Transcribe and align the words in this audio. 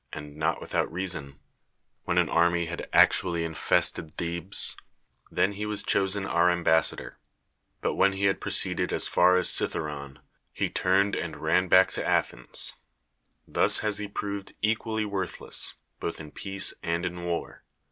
iitKl 0.13 0.33
nol 0.33 0.55
witliout 0.55 0.87
i 0.87 1.03
cason— 1.03 1.35
when 2.05 2.17
an 2.17 2.27
army 2.27 2.67
}i;m1 2.67 2.89
acluallx' 2.89 3.45
inl'esteii 3.45 3.93
THE 3.93 3.99
WORLD'S 3.99 4.15
FAMOUS 4.15 4.15
ORATIONS 4.15 4.15
Thebes, 4.15 4.77
then 5.59 5.67
was 5.67 5.81
he 5.81 5.85
chosen 5.85 6.25
our 6.25 6.49
ambassador; 6.49 7.19
but 7.81 7.93
when 7.93 8.13
he 8.13 8.23
had 8.23 8.41
proceeded 8.41 8.91
as 8.91 9.07
far 9.07 9.37
as 9.37 9.49
Citha^ron 9.49 10.17
he 10.51 10.71
turned 10.71 11.15
and 11.15 11.37
ran 11.37 11.67
back 11.67 11.91
to 11.91 12.03
Athens. 12.03 12.73
Thus 13.47 13.77
has 13.85 13.99
he 13.99 14.07
proved 14.07 14.55
equally 14.63 15.05
worthless, 15.05 15.75
both 15.99 16.19
in 16.19 16.31
peace 16.31 16.73
and 16.81 17.05
in 17.05 17.23
war. 17.25 17.63